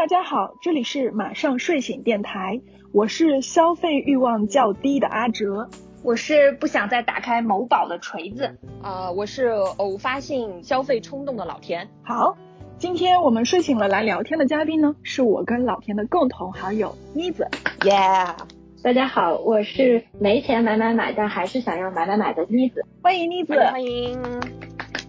[0.00, 2.58] 大家好，这里是马上睡醒电台，
[2.90, 5.68] 我是消费欲望较低的阿哲，
[6.02, 11.86] 我是不想再打开某宝的锤子，啊，我是偶发性消费冲动的老田。
[12.02, 12.34] 好，
[12.78, 17.46] 今天我们睡醒了来聊天的嘉宾呢，是我跟老田的共同好友妮子。
[17.80, 18.36] Yeah，，
[18.82, 22.86] 大家好，我是没钱买买买，但还是想要买买买的妮子。
[23.02, 24.18] 欢迎妮子，欢迎，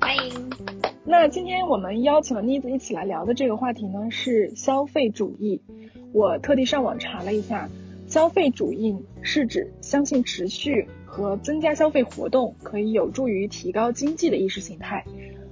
[0.01, 0.40] 欢迎。
[1.11, 5.61] 那今天我们邀请了妮子一起来聊的这个话题呢，是消费主义。
[6.13, 7.69] 我特地上网查了一下，
[8.07, 15.03] 消费主义是指相信持续和增加消费活动可以有助于提高经济的意识形态，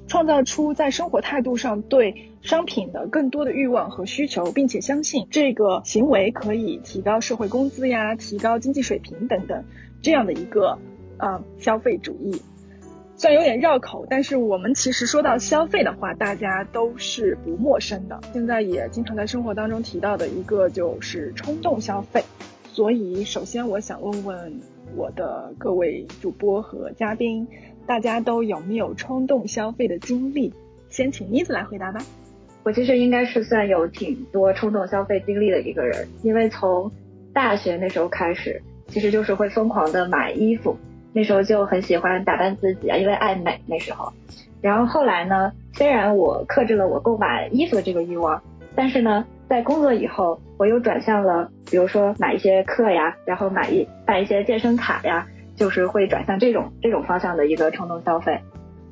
[0.08, 9.66] 创造出在生活态度上对商品的更多的欲望和需求，并且相信这个行为可以提高社会工资呀、提高经济水平等等
[10.02, 10.80] 这样的一个
[11.18, 12.42] 啊消费主义。
[13.20, 18.18] 虽然有点绕口，但是我们其实说到消费的话，大家都是不陌生的。
[18.32, 22.24] 现在也经常在生活当中提到的一个就是冲动消费。
[22.72, 24.62] 所以，首先我想问问
[24.96, 27.46] 我的各位主播和嘉宾，
[27.86, 30.54] 大家都有没有冲动消费的经历？
[30.88, 32.00] 先请妮子来回答吧。
[32.64, 36.90] 我其实应该是算有挺多冲动消费经历的一个人，因为从
[37.34, 40.78] 大学那时候开始，其实就是会疯狂的买衣服。
[41.14, 44.12] 那时候就很喜欢打扮自己啊，因为爱美那时候。
[44.62, 48.42] 然后后来呢，虽然我克制了我购买衣服的这个欲望，
[48.76, 58.38] 但是呢，在工作以后，我又转向了，比如说买一些课呀，然后买一办一些健身卡呀，就是会转向这种这种方向的一个冲动消费。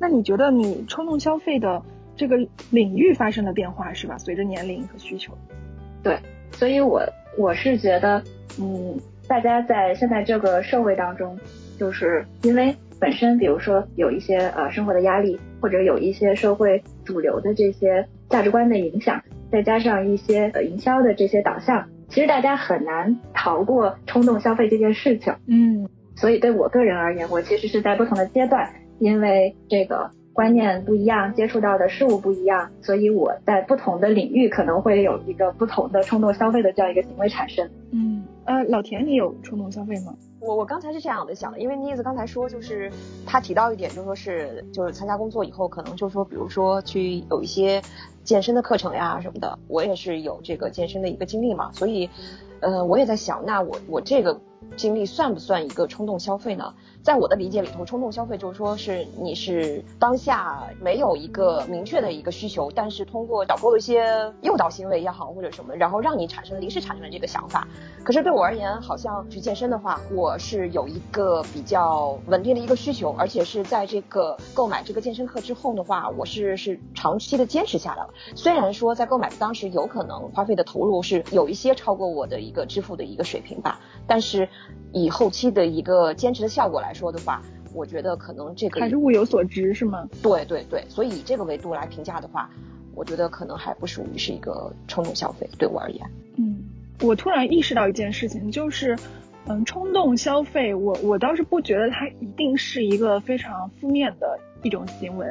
[0.00, 1.82] 那你觉得你冲动消费的
[2.16, 2.36] 这个
[2.70, 4.16] 领域发生了变化是吧？
[4.16, 5.34] 随着年龄和需求。
[6.02, 6.18] 对，
[6.52, 7.02] 所以我
[7.36, 8.22] 我是觉得，
[8.58, 8.98] 嗯，
[9.28, 11.38] 大家在现在这个社会当中。
[11.78, 19.22] 就是因为本身，比如说有一些呃生活的压力，或者有一些社会主流的这些价值观的影响，
[19.52, 25.32] 再加上一些呃营销的这些导向，其实大家很难逃过冲动消费这件事情。
[25.46, 28.68] 嗯，所以对我个人而言，我其实是在不同的阶段，
[28.98, 37.68] 因为这个观念不一样，接触到的事物不一样，所以我在不同的领域可能会有一个不同的冲动消费的这样一个行为产生。
[37.92, 40.14] 嗯，呃，老田，你有冲动消费吗？
[40.40, 42.90] 我我刚才是这样的想的，因为妮子刚才说，就是
[43.26, 47.82] 她提到一点，就说是就是参加工作以后，可能就说比如说去有一些
[48.22, 52.08] 健身的课程呀什么的，我也是有这个健身的一个经历嘛，所以，
[52.60, 54.40] 呃，我也在想，那我我这个
[54.78, 56.72] 经历算不算一个冲动消费呢？
[57.02, 67.66] 在我的理解里头，冲动消费就是说是你是当下没有一个明确的一个需求，但是通过导购一些诱导行为也好或者什么，然后让你产生临时产生了这个想法。
[68.04, 78.10] 可是对我而言，好像去健身的话，我是有一个比较稳定的一个需求，而且是在这个购买这个健身课之后的话，我是是长期的坚持下来了。
[78.34, 84.48] 虽然说在购买当时有可能花费的投入是有一些超过我的一个支付的一个水平吧，但是
[84.92, 86.92] 以后期的一个坚持的效果来。
[86.94, 87.42] 说的话，
[87.74, 90.08] 我觉得可能这个还是物有所值，是吗？
[90.22, 92.50] 对对对，所以以这个维度来评价的话，
[92.94, 96.10] 我觉得可能还不属于是一个冲动消费，对我而言。
[96.36, 96.58] 嗯，
[97.02, 98.96] 我突然意识到一件事情，就是，
[99.46, 105.26] 嗯，冲动消费，我我倒是不觉得它一定是一个非常负面的一种行为。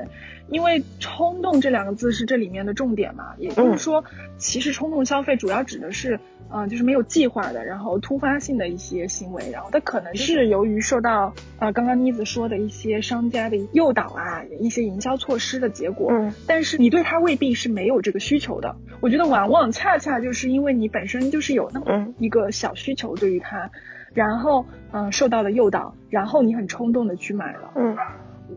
[0.50, 4.06] 因为冲动这两个字是这里面的重点嘛，也就是说，
[4.38, 6.18] 其实冲动消费主要指的是，
[6.50, 16.14] 嗯，就是没有计划的，然后突发性的一些行为，然后它可能是由于受到啊刚刚妮子说的一些商家的诱导啊，一些营销措施的结果。
[16.14, 16.34] 嗯。
[16.48, 23.70] 但是你对它未必是没有这个需求的，我觉得往往恰恰就是因为你本身就是有那么一个小需求对于它，
[24.14, 27.74] 然后嗯受到了诱导，然后你很冲动的去买了。
[27.76, 27.98] 嗯。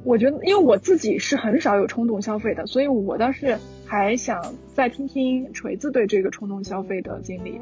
[0.05, 4.41] 我觉得，因为我自己是很少有冲动消费的，所以我倒是还想
[4.73, 7.61] 再听听锤子对这个冲动消费的经历。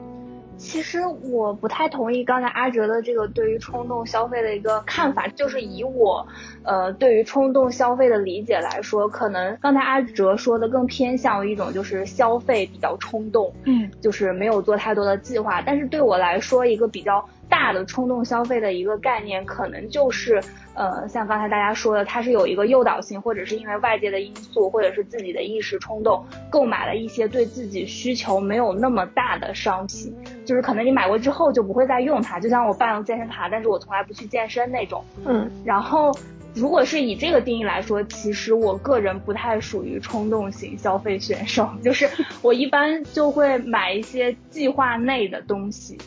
[0.56, 0.98] 其实
[1.30, 6.26] 我不太同意刚才阿哲的这个对于冲动消费的一个看法，就是以我
[6.64, 15.62] 呃对于冲动消费的理解来说，可能刚才阿哲说的更偏向于一种就是消费比较冲动，嗯，就是没有做太多的计划。
[15.62, 17.24] 但是对我来说，一个比较
[17.58, 20.40] 大的冲动消费的一个概念，可能就是。
[20.74, 30.14] 呃，像刚才大家说的，它是有一个诱导性，或者是因为外界的因素，或者是自己的一时冲动，购买了一些对自己需求没有那么大的商品，
[30.44, 35.02] 就是可能你买过之后就不会再用它，就像我办了健身卡，但是我从来不去健身那种。
[35.26, 35.50] 嗯。
[35.64, 36.16] 然后，
[36.54, 42.08] 如果是以这个定义来说，其实我个人不太属于冲动型消费选手，就是
[42.40, 45.98] 我一般就会买一些计划内的东西。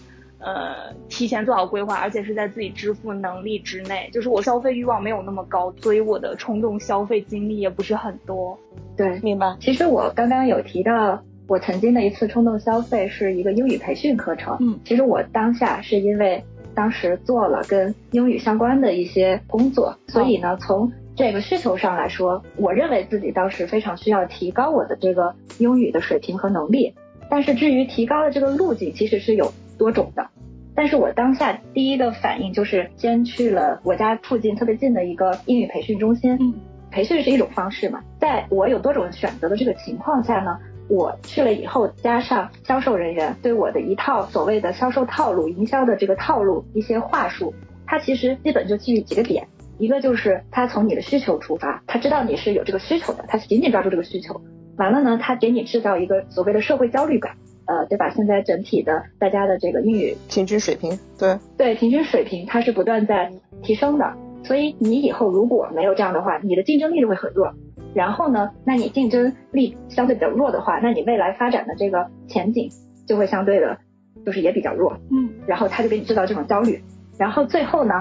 [0.42, 4.10] 呃，提前做好规划，而且是在自己支付能力之内。
[4.12, 8.58] 就是我消费欲望没有那么高，所以我的冲动消费经历也不是很多。
[8.98, 9.56] 对，明白。
[9.60, 11.22] 其实我刚刚有提到。
[11.48, 14.56] 我曾经的一次冲动消费是一个英语培训课程。
[14.62, 16.42] 嗯，其实我当下是因为
[16.74, 26.94] 当时做了跟英语相关的一些工作，所以呢，从这个需求上来说，我认为自己当时非常需要提高我的这个英语的水平和能力。
[27.30, 30.30] 但是至于提高的这个路径，其实是有多种的。
[30.76, 36.38] 但是我当下第一个反应就是先去了我家附近特别近的一个英语培训中心。
[36.40, 36.54] 嗯，
[36.92, 47.56] 培训是一种方式嘛，在我有多种选择的这个情况下呢，我去了以后，加上销售人员对我的一套所谓的销售套路、营销的这个套路一些话术，
[47.88, 49.48] 它其实基本就基于几个点，
[49.80, 54.40] 一个就是他从你的需求出发，他知道你是有这个需求的，他紧紧抓住这个需求，
[54.78, 57.34] 完了呢，他给你制造一个所谓的社会焦虑感。
[57.66, 58.10] 呃，对吧？
[58.10, 63.32] 现在整体的大家的这个英语平均水平，对对，平均水平它是不断在
[63.62, 64.14] 提升的。
[64.44, 67.54] 所以你以后如果没有这样的话，你的竞争力就会很弱。
[67.94, 72.70] 然后呢，那你竞争力相对比较弱的话，那你未来发展的这个前景
[73.06, 73.78] 就会相对的，
[74.26, 74.98] 就是也比较弱。
[75.12, 76.82] 嗯，然后他就给你制造这种焦虑，
[77.18, 77.94] 然后最后呢，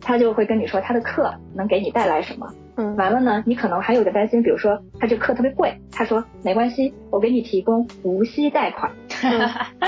[0.00, 2.46] 他就会跟你说他的课能给你带来什么。
[2.76, 8.90] 嗯，完了呢，你可能还有个担心，比如说他这课特别贵，他说没关系，我给你提供无息贷款。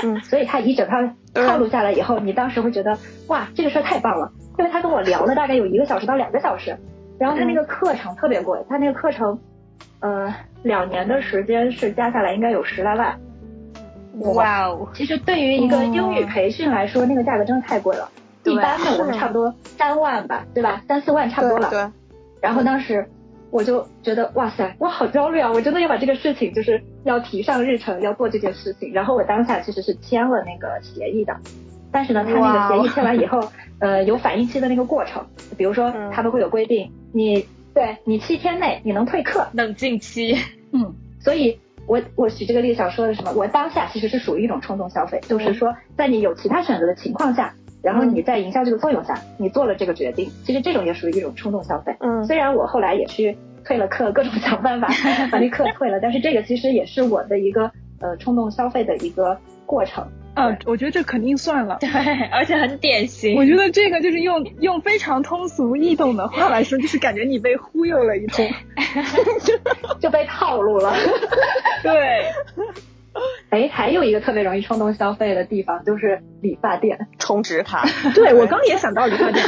[0.02, 0.96] 嗯， 所以他一整套
[1.34, 2.96] 套路下来以后，你当时会觉得
[3.28, 6.76] 哇，这个事儿太棒了，因为他跟我聊了大概有一个小时到两个小时，
[7.18, 9.38] 然后他那个课程特别贵，他那个课程，
[10.00, 13.18] 呃，两年的时间是加下来应该有十来万。
[14.20, 14.88] 哇哦！
[14.94, 18.08] 其实对于一个英语培训来说，那个价格真的太贵了。
[18.44, 20.82] 一般的我们差不多三万吧，对吧？
[20.86, 21.70] 三四万差不多了。
[21.70, 21.80] 对。
[22.44, 23.08] 然后当时
[23.50, 25.50] 我就觉得哇塞，我好焦虑啊！
[25.50, 28.92] 我真的要把这个事情就是要提上日程，要做这件事情。
[28.92, 31.34] 然后我当下其实是签了那个协议的，
[31.90, 33.40] 但是呢，他那个协议签完以后，
[33.78, 35.24] 呃，有反应期的那个过程，
[35.56, 40.36] 比如说他们会有规定，你对你七天内你能退课，冷静期。
[40.72, 43.32] 嗯，所以我我举这个例子想说的什么？
[43.32, 47.54] 我当下其实是属于一种冲动消费，就是说在你有其他选择的情况下。
[47.84, 51.94] 然后你在营销这个作用下，你做了这个决定，其实这种也属于一种冲动消费。
[52.00, 54.88] 嗯，虽然我后来也去退了课，各种想办法
[55.30, 57.70] 把那课退了，但是这个其实也是我的一个
[58.00, 60.06] 呃冲动消费的一个过程。
[60.34, 61.76] 啊，我觉得这肯定算了。
[61.78, 61.88] 对，
[62.32, 63.36] 而且很典型。
[63.36, 68.44] 我觉得这个就是用用非常通俗易懂的话来说，就是感觉你被忽悠了一通，
[69.44, 69.54] 就
[70.00, 70.92] 就被套路了。
[71.82, 72.24] 对。
[73.50, 77.84] 哎，还有一个特别容易冲动消费的地方，就是理发店充值卡。
[78.14, 79.44] 对我刚也想到理发店。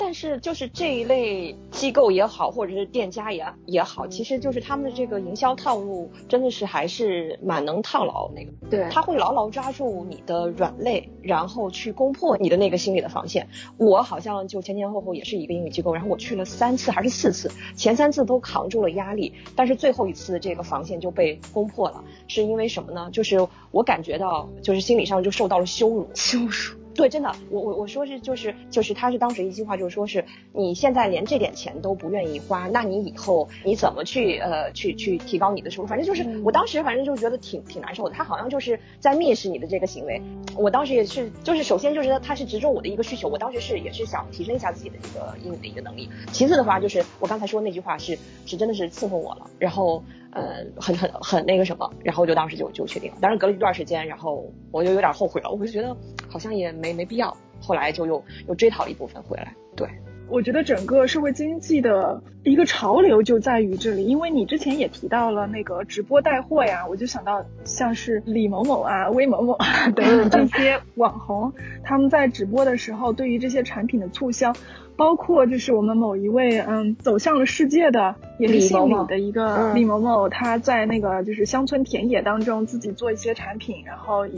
[0.00, 8.50] 但是就是这一类机构也好，或者是店家也也好，其实就是他们的这个营销套路真的是还是蛮能套牢那个。
[8.70, 13.46] 对，他会牢牢抓住你的软肋，然后去攻破你的那个心理的防线。
[13.76, 23.10] 我好像就前前后后也是一个英语机构，然后我去了三次还是四次，前三次都扛住了压力，但是最后一次这个防线就被攻破了，是因为什么呢？
[23.12, 26.79] 就是我感觉到就是心理上就受到了羞辱，羞辱。
[26.94, 35.88] 对，真的，我我我说是就是就是，他是当时一句话就是说是你现在连这点钱都不愿意花，那你以后你怎么去呃去去提高你的收入？
[35.88, 40.20] 反正就是我当时反正就觉得挺挺难受的，他好像就是在蔑视你的这个行为。
[40.56, 46.08] 我当时也是就是首先就是他是直中我的一个需求，我当时是也是想提升一下自己的一个英语的一个能力。
[46.32, 50.02] 其次的话就是我刚才说那句话是是真的是伺候我了，然后。
[50.32, 53.18] 呃，很很很那个什么，然后就当时就就确定了。
[53.20, 55.96] 但是隔了一段时间，然后我就有点后悔了，我就觉得
[56.28, 57.36] 好像也没没必要。
[57.60, 59.54] 后来就又又追讨一部分回来。
[59.76, 59.88] 对，
[60.28, 74.52] 我觉得整个社会经济的一个潮流就在于这里，因为你之前也提到了那个直播带货呀， 我就想到像是李某某啊、魏某某啊等这些网红，他们在直播的时候，对于这些产品的促销。
[75.00, 84.36] 包括就是我们某一位嗯走向了世界的也是姓李的一个李某某，他在那个就是乡村田野当中自己做一些产品，然后以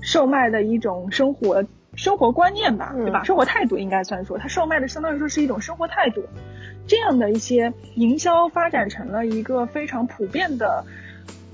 [0.00, 1.64] 售卖的一种生活
[1.94, 3.22] 生活观念吧，对吧？
[3.22, 6.24] 生活态度应该算说，他售卖的相当于说是一种生活态度，
[6.88, 10.84] 这样的一些营销发展成了一个非常普遍的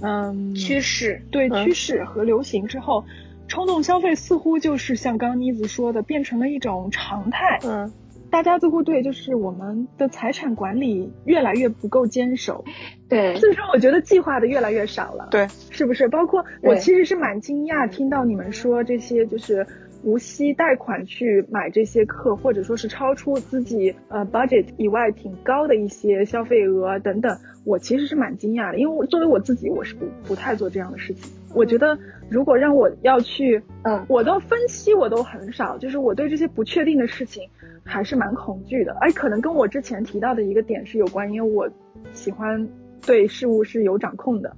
[0.00, 3.04] 嗯趋势，对趋势和流行之后，
[3.48, 7.92] 冲动消费似乎就是像刚妮子说的，变成了一种常态，嗯。
[8.36, 12.62] 大家似乎对就是我们的财产管理越来越不够坚守，
[13.08, 16.06] 对，所以说我觉得计划的越来越少了，对，是不是？
[16.08, 19.66] 包括我其实是蛮惊讶听到你们说这些就是
[20.02, 37.48] 无息贷款去买这些课，或者说是超出自己呃 budget 以外挺高的一些消费额等等，我其实是蛮惊讶的，因为作为我自己我是不不太做这样的事情，我觉得如果让我要去，嗯，我的分析我都很少，就是我对这些不确定的事情。
[37.86, 41.70] 还是蛮恐惧的，哎，可能跟我之前提到的一个点是有关，因为我
[42.12, 42.68] 喜欢
[43.06, 44.54] 对事物是有掌控的，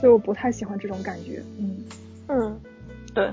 [0.00, 1.42] 所以我不太喜欢这种感觉。
[1.58, 1.76] 嗯
[2.28, 2.60] 嗯，
[3.14, 3.30] 对。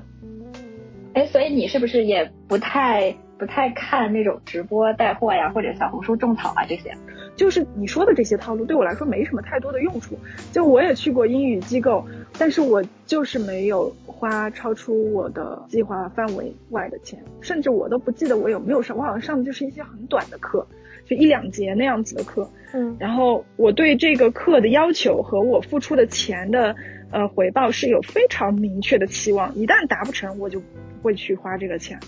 [1.14, 6.94] 哎，所以你是不是也不太不太看那种直播带货呀，或者小红书种草啊这些？
[7.38, 10.18] 就是你说的这些套路，对我来说没什么太多的用处。
[10.52, 12.04] 就我也去过英语机构，
[12.38, 20.68] 但是我就是没有花超出我的计划范围外的钱，甚至我都不记得我有没有上，我好像上的就是一些很短的课，
[21.06, 22.50] 就一两节那样子的课。
[22.74, 26.76] 嗯，然后我对这个课的要求和我付出的钱的
[27.12, 30.66] 呃回报是有非常明确的期望，一旦达不成，我就不
[31.04, 32.00] 会去花这个钱。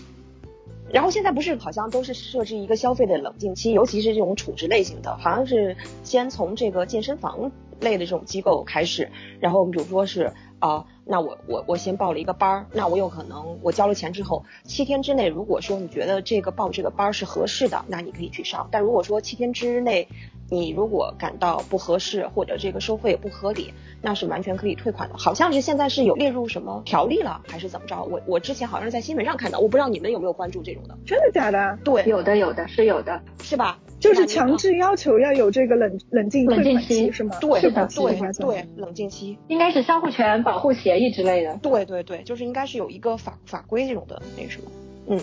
[0.92, 20.06] 然后现在不是好像都是设置一个消费的冷静期，尤其是这种储值类型的，好像是先从这个健身房类的这种机构开始，然后比如说是啊，那我我我先报了一个班儿，那我有可能我交了钱之后，七天之内如果说你觉得这个报这个班儿是合适的，那你可以去上，但如果说七天之内
[20.50, 25.16] 你如果感到不合适或者这个收费不合理，那是完全可以退款的。
[25.16, 28.02] 好像是现在是有列入什么条例了，还是怎么着？
[28.04, 30.98] 我我之前好像是在新闻上看到，我不知道你们有没有关注这种的。
[31.06, 31.78] 真的假的？
[31.84, 33.78] 对，有的有的是有的，是吧？
[34.00, 37.36] 就是强制要求要有这个冷冷静冷静期期是吗？
[37.38, 39.38] 对对对，冷静期。
[39.46, 41.56] 应该是相互权保护协议之类的。
[41.62, 44.70] 对对对，就是应该是有一个法法规这种的那个什么。
[45.08, 45.20] 嗯，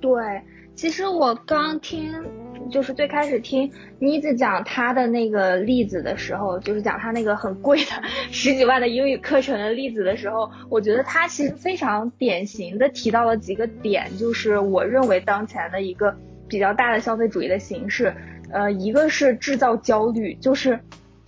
[0.00, 0.12] 对，
[0.74, 2.12] 其实我刚听，
[2.70, 7.90] 就是最开始听妮子讲她的那个例子的时候，就是讲她那个很贵的
[8.32, 16.16] 十几万的英语课程的例子的时候，我觉得她其实非常典型的提到了几个点，就是我认为当前的一个
[16.48, 18.14] 比较大的消费主义的形式，
[18.50, 20.80] 呃，一个是制造焦虑，就是。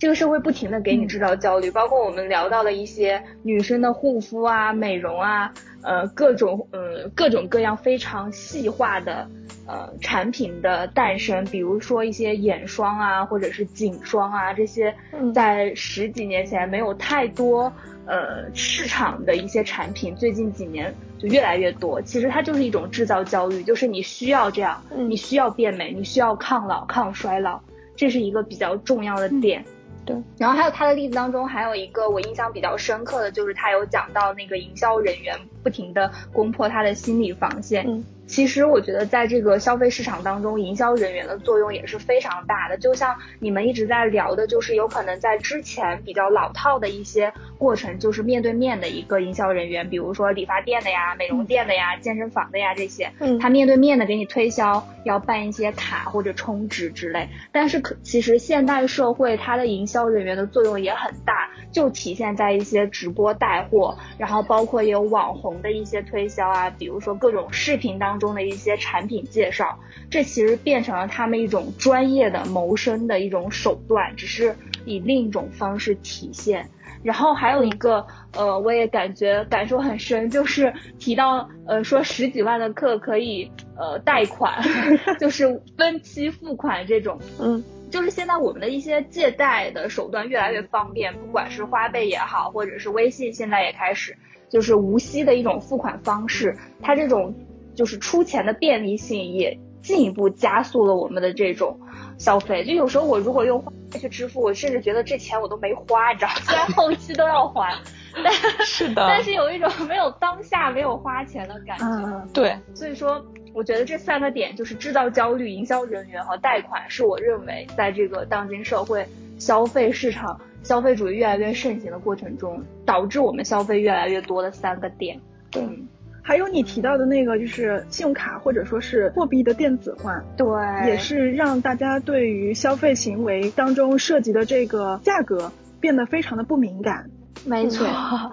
[0.03, 9.25] 这个社会不停的给你制造焦虑，包括我们聊到了一些女生的护肤啊、美容啊，呃，各种呃各种各样非常细化的
[9.65, 14.93] 呃产品的诞生，比如说一些眼霜啊，或者是颈霜啊，这些
[15.33, 17.71] 在十几年前没有太多
[18.05, 22.01] 呃市场的一些产品，最近几年就越来越多。
[22.01, 27.57] 其实它就是一种制造焦虑，就是你需要这样，你需要变美，你需要抗老、抗衰老，
[27.95, 29.63] 这是一个比较重要的点。
[30.05, 37.85] 对，然后还有他的例子当中，还有一个我印象比较深刻的就是他有讲到那个营销人员不停的攻破他的心理防线。
[37.87, 42.77] 嗯，其实我觉得在这个消费市场当中，营销人员的作用也是非常大的。
[42.77, 57.29] 就像你们一直在聊的，就是有可能在之前比较老套的一些过程，就是面对面的一个营销人员，比如说理发店的呀、美容店的呀、健身房的呀这些，嗯他面对面的给你推销，要办一些卡或者充值之类。
[57.51, 69.79] 但是可其实现代社会它的营销人员的作用也很大，就体现在一些直播带货，然后包括也有网红的一些推销啊，比如说各种视频当中的一些产品介绍，
[70.09, 74.55] 这其实变成了他们一种专业的谋生的一种手段，只是
[74.85, 76.69] 以另一种方式体现。
[77.03, 84.63] 然后还有一个，呃，我也感觉感受很深，就是提到，呃，说十几万的课可以，呃，贷款，
[85.19, 94.15] 就是分期付款这种，嗯，就是现在我们的一些借贷的手段越来越方便，不管是花呗也好，或者是微信，现在也开始
[94.53, 97.33] 就是无息的一种付款方式，它这种
[97.73, 101.79] 就是出钱的便利性也进一步加速了我们的这种
[102.19, 102.63] 消费。
[102.63, 107.75] 就有时候我如果用花呗去支付，我甚至觉得这钱我都没花，你知道，虽然后期都要还，
[108.23, 108.31] 但
[108.63, 111.85] 是的但是有一种没有当下没有花钱的感觉。
[111.87, 119.03] 嗯，对，所以说，我觉得这三个点就是制造焦虑、营销人员和贷款，是我认为在这个当今社会
[119.39, 125.19] 消费市场、消费主义越来越盛行的过程中，导致我们消费越来越多的三个点。
[125.51, 125.87] 对嗯
[126.25, 130.47] 还有你提到的那个就是信用卡或者说是货币的电子化，对，
[130.87, 135.51] 也是让大家对于消费行为当中涉及的这个价格
[135.81, 137.09] 变得非常的不敏感。
[137.45, 137.85] 没错。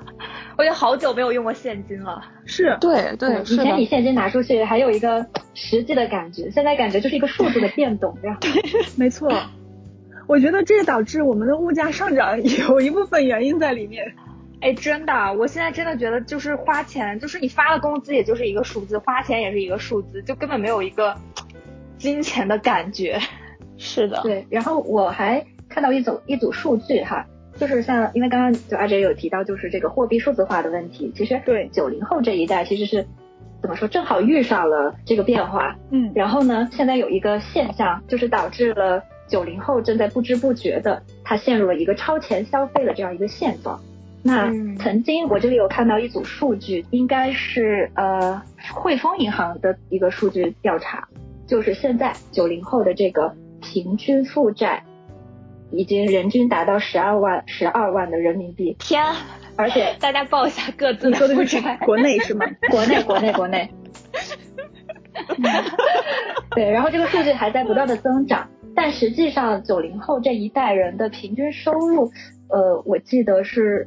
[0.57, 2.23] 我也好久没有用过现金了。
[2.47, 8.39] 是，对对，以前你现金拿出去还有一个实际的感觉，现在感觉就是一个数字的变动，这样。
[8.97, 9.29] 没错。
[10.31, 14.15] 我觉得这导致我们的物价上涨有一部分原因在里面。
[14.61, 21.17] 哎，真的，我现在真的觉得就是花钱，就是你发了工资，也就是一个数字，花钱也是一个数字，就根本没有一个
[21.99, 23.19] 金钱的感觉。
[23.77, 33.05] 是的，对，然后我还看到一组一组数据哈，就是像因为刚刚就阿哲有提到，就是这个货币数字化的问题，其实对九零后这一代其实是
[33.61, 35.75] 怎么说，正好遇上了这个变化。
[35.91, 43.81] 嗯，然后呢，现在有一个现象，就是导致了九零后正在不知不觉的，他陷入了一个超前消费的这样一个现状。
[44.23, 48.43] 那嗯曾经我这里有看到一组数据，应该是呃
[48.75, 51.09] 汇丰银行的一个数据调查，
[51.47, 54.83] 就是现在九零后的这个平均负债
[55.71, 58.77] 已经人均达到十二万十二万的人民币。
[58.79, 59.03] 天，
[59.57, 61.79] 而且大家报一下各自说的负是债。
[61.87, 62.45] 国内是吗？
[62.71, 63.71] 国内，国内，国内。
[66.55, 68.49] 对，然后这个数据还在不断的增长，
[68.83, 72.11] 但实际上九零后这一代人的平均收入，
[72.49, 73.87] 呃，我记得是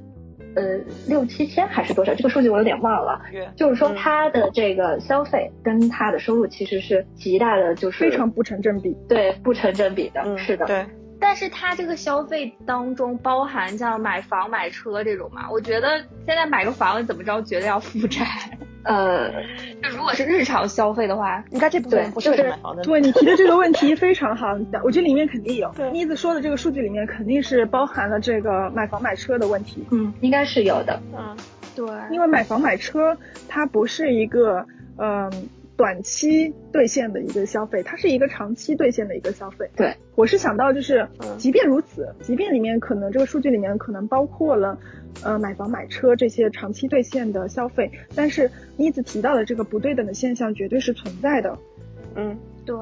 [0.56, 2.14] 呃六七千还是多少？
[2.14, 3.20] 这个数据我有点忘了。
[3.56, 8.96] 就是说嗯他的这个消费跟他的收入其实是极大的，就是非常不成正比。
[9.10, 10.22] 对不成正比的。
[10.24, 10.86] 嗯，是的，对，
[11.20, 15.50] 但是他这个消费当中包含像买房、买车这种嘛？
[15.52, 15.98] 我觉得
[16.28, 18.28] 现在买个房怎么着，觉得要负债。
[18.84, 19.32] 呃，
[19.82, 22.84] 就如果是日常消费的话，应该这部分不就是买房的。
[22.84, 25.74] 对你提的 这个问题非常好，我觉得里面肯定有。
[25.92, 31.00] 妮子说的这个数据里面肯定是包含了这个买房买车的问题，嗯，应该是有的。
[31.18, 31.36] 嗯，
[31.76, 34.66] 对，因为买房买车它不是一个
[34.98, 35.32] 嗯、
[35.76, 39.68] 短期兑现的一个消费，它是一个长期兑现的一个消费。
[39.76, 44.78] 对，我是想到就是嗯，即便如此，即便里面可能这个数据里面可能包括了
[45.22, 51.58] 呃买房买车这些长期兑现的消费，但是妮子提到的这个不对等的现象绝对是存在的。
[52.16, 52.76] 嗯，对，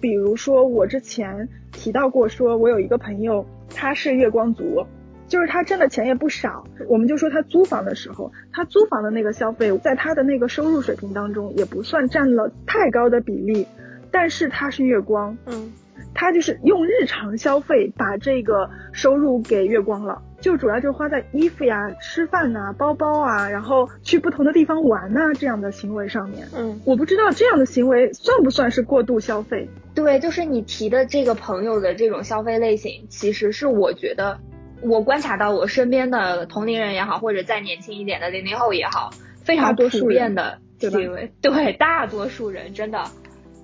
[0.00, 4.86] 比如说我之前提到过，说我有一个朋友，他是月光族，
[5.26, 6.64] 就是他挣的钱也不少。
[6.88, 13.66] 我们就说他租房的时候，他租房的那个消费，在他的那个收入水平当中，也不算占了太高的比例，
[14.10, 15.70] 但是他是月光，嗯，
[16.14, 20.22] 他就是用日常消费把这个收入给月光了。
[20.40, 26.46] 就主要就是花在衣服呀、吃饭呐、包包啊，然后去不同的地方玩呐、这样的行为上面。
[26.56, 29.68] 嗯，我不知道这样的行为算不算是过度消费。
[29.94, 34.38] 对，就是你提的这个朋友的这种消费类型，其实是我觉得
[34.80, 39.10] 我观察到我身边的同龄人也好，或者再年轻一点的零零后也好，
[39.42, 41.32] 非常多数普遍的行为。
[41.42, 43.02] 对，大多数人真的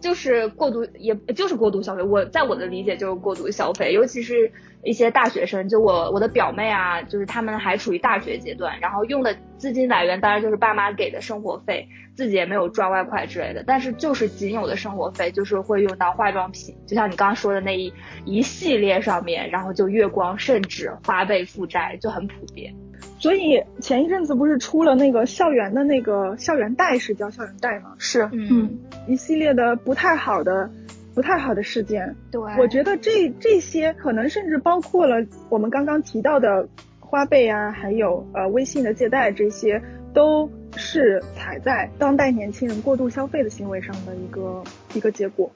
[0.01, 2.03] 就是过度，也就是过度消费。
[2.03, 4.51] 我在我的理解就是过度消费，尤其是
[4.85, 17.93] 一些大学生，就我我的表妹啊，就是他们还处于大学阶段，然后用的资金来源当然就是爸妈给的生活费，自己也没有赚外快之类的，但是就是仅有的生活费，就是会用到化妆品，就像你刚刚说的那一
[18.25, 22.75] 一系列上面，然后就月光，甚至花呗负债就很普遍。
[23.19, 27.95] 所以前一阵子不是出了那个校园的那个校园贷是叫校园贷吗？
[27.99, 30.69] 是，嗯，一系列的不太好的、
[31.15, 32.15] 不太好的事件。
[32.31, 36.69] 对，我觉得这这些可能甚至包括了我们刚刚提到的
[37.01, 39.81] 花呗啊，还有呃微信的借贷，这些
[40.13, 44.63] 都是踩在当代年轻人过度消费的行为上的一个
[44.95, 45.51] 一个结果。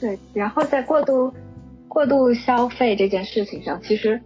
[0.00, 1.32] 对，然后在过度
[1.88, 4.20] 过度消费这件事情上，其实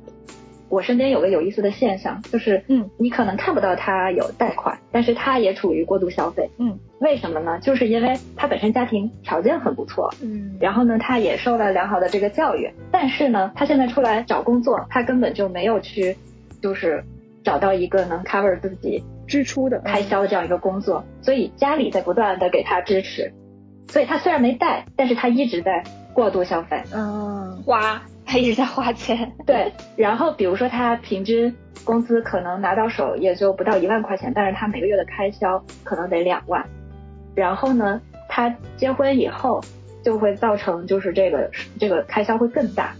[0.68, 6.50] 我身边有个有意思的现象，就是嗯，你可能看不到他有贷款，但是他也处于过度消费。
[6.59, 7.59] 嗯，为什么呢？
[7.61, 16.16] 就是因为他本身家庭条件很不错，嗯，然后呢，他也受了良好的这个教育，但是呢，他现在出来找工作，他根本就没有去，
[16.61, 17.05] 就是
[17.44, 23.33] 找到一个能 cover 自己支出的开销的这样一个工作，所以家里在不断的给他支持，
[23.88, 26.83] 所以他虽然没贷，但是他一直在过度消费。
[26.92, 29.33] 嗯，花，他一直在花钱。
[29.47, 36.65] 对，然后比如说他平均工资可能拿到手也就不到一万块钱，但是他每个月的开销可能得两万。
[37.35, 39.62] 然后呢，他结婚以后
[40.03, 42.93] 就会造成就是这个这个开销会更大。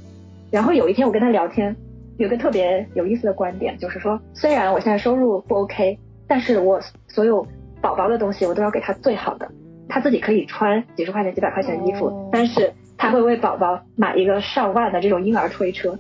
[0.51, 1.75] 然后有一天我跟他聊天，
[2.19, 7.47] 有个特别有意思的观点，就是说虽然我现在收入不 OK，但是我所有
[7.81, 9.51] 宝宝的东西我都要给他最好的。
[9.89, 15.99] 他自己可以穿几十块钱、几百块钱的衣服，哦但是他会为宝宝买一个上万的这种婴儿推车。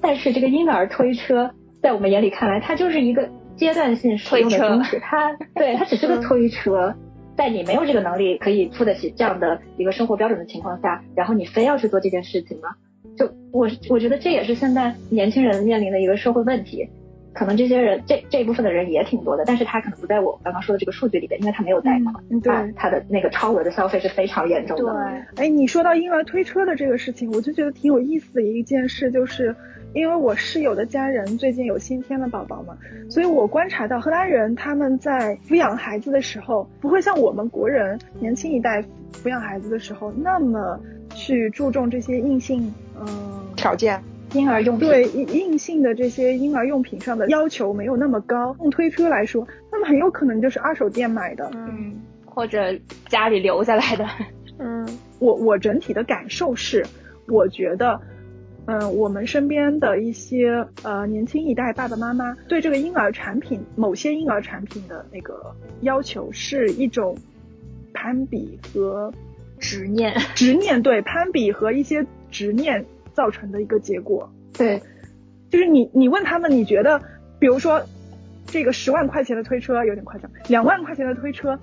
[0.00, 1.50] 但是这个婴儿推车
[1.82, 6.94] 在我们眼里看来，它就是一个阶段性使用的东西，它对 它只是个推车。
[7.36, 12.70] 在你没有这个能力可以付得起这样的一个生活标准的情况下，然后你非要去做这件事情吗？
[13.16, 16.88] 就我我觉得这也是现在年轻人面临的一个社会问题。
[17.36, 24.92] 可能这些人这这一部分的人也挺多的，但是他可能不在我刚刚说的这个数据里边，因为他没有贷款，嗯对啊他的那个超额的消费是非常严重的。
[25.36, 29.54] 对哎，你说到婴儿推车的这个事情，我就觉得挺有意思的一件事，就是
[29.92, 32.76] 因为我室友的家人最近有新添了宝宝嘛，
[33.10, 40.80] 所以我观察到荷兰人他们在抚养孩子的时候，不会像我们国人年轻一代抚养孩子的时候那么
[41.14, 43.06] 去注重这些硬性，嗯、
[43.56, 44.02] 条件，
[44.36, 48.54] 婴儿用品对硬硬性的这些婴儿用品上的要求没有那么高。
[48.60, 51.50] 用推车来说，那么很有可能就是二手店买的。
[51.54, 52.58] 嗯，或者
[53.08, 54.06] 家里留下来的。
[54.58, 54.86] 嗯
[55.18, 56.84] 我我整体的感受是，
[57.26, 57.98] 我觉得，
[58.66, 67.16] 嗯、我们身边的一些呃年轻一代爸爸妈妈对这个婴儿产品，某些婴儿产品的那个要求是一种
[67.94, 69.10] 攀比和
[69.58, 72.84] 执念， 执念，对攀比和一些执念
[73.16, 74.30] 造成的一个结果。
[74.52, 74.82] 对，
[75.48, 77.00] 就是你你问他们，你觉得，
[77.38, 77.82] 比如说
[78.46, 81.58] 这个十万块钱的推车有点夸张，两万块钱的推车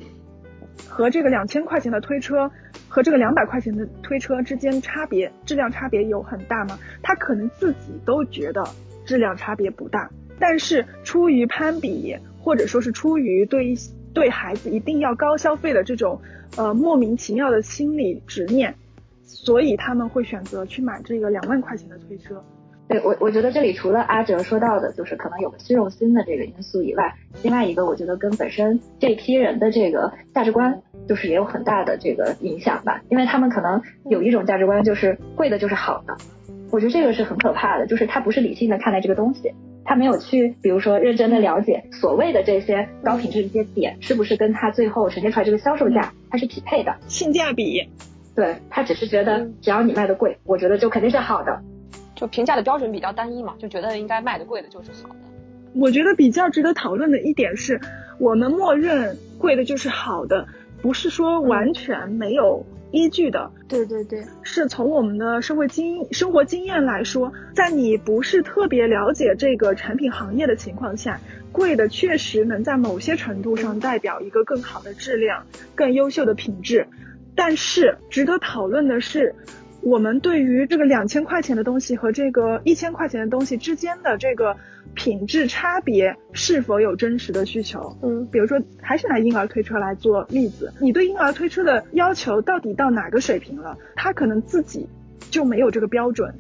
[0.90, 2.50] 和这个两千块钱的推车
[2.90, 6.80] 和这个两百块钱的推车之间差别质量差别有很大吗？
[7.04, 8.64] 他可能自己都觉得
[9.06, 13.76] 质量差别不大，但是出于攀比或者说是出于对
[14.14, 16.20] 对孩子一定要高消费的这种
[16.58, 18.76] 呃莫名其妙的心理执念，
[19.34, 22.44] 所以他们会选择去买这个两万块钱的推车。
[22.88, 33.02] 对我，我觉得这里除了阿哲说到的，就是可能有个虚荣心的这个因素以外，另外一个我觉得跟本身这批人的这个价值观，就是也有很大的这个影响吧。
[33.10, 36.18] 因为他们可能有一种价值观，就是贵的就是好的。
[36.72, 39.54] 我觉得这个是很可怕的，就是他不是理性的看待这个东西，
[39.86, 47.88] 他没有去，比如说认真的了解所谓的这些高品质的一些点，是不是跟他最后呈现出来这个销售价它是匹配的，性价比。
[48.36, 51.62] 对他只是觉得只要你卖的贵，我觉得就肯定是好的。
[52.16, 55.16] 就评价的标准比较单一嘛，就觉得应该卖的贵的就是好的。
[55.76, 57.80] 我觉得比较值得讨论的一点是，
[58.20, 60.48] 我们默认贵的就是好的，
[60.82, 63.52] 不是说完全没有依据的。
[63.68, 71.20] 对对对，是从我们的社会经生活经验来说，在你不是特别了解这个产品行业的情况下，
[71.52, 75.44] 贵的确实能在某些程度上代表一个更好的质量、
[75.74, 76.88] 更优秀的品质。
[77.36, 79.36] 但是值得讨论的是。
[79.86, 84.56] 我们对于这个两千块钱的东西和这个一千块钱的东西之间的这个
[84.96, 87.94] 品质差别是否有真实的需求？
[88.02, 93.78] 嗯，比如说还是拿婴儿推车来做例子，你对婴儿推车的要求到底到哪个水平了？
[93.98, 94.88] 他可能自己
[95.30, 96.34] 就没有这个标准。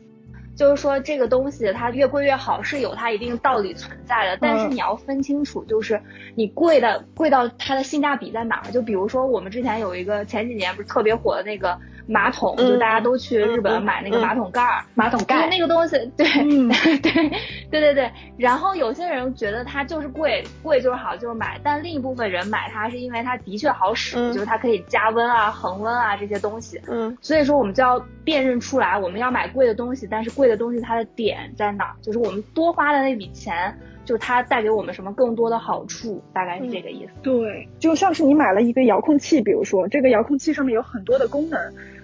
[0.55, 6.01] 就是说这个东西它越贵越好是有它一定道理存在的，但是你要分清楚，就是
[6.35, 8.71] 你贵的贵到它的性价比在哪儿？
[8.71, 11.79] 就比如说我们之前有一个前几年不是特别火的那个。
[12.07, 16.25] 马桶就大家都去日本买那个马桶盖儿，马桶盖那个东西， 对
[16.99, 17.29] 对对
[17.71, 18.11] 对对对。
[18.37, 21.59] 然后有些人觉得它就是贵，贵就是好，就是买。
[21.63, 26.79] 但另一部分人买它是因为它的确好使，就是它可以加温啊、恒温啊这些东西。
[26.87, 27.17] 嗯。
[27.21, 31.95] 所以说我们就要辨认出来，我们要买贵的东西，但是贵的东西它的点在哪？
[32.01, 33.73] 就是我们多花的那笔钱。
[34.05, 37.11] 就它带给我们什么更多的好处，大概是这个意思。
[37.21, 41.57] 对，就像是你买了一个遥控器，比如说这个遥控器上面有很多的功能，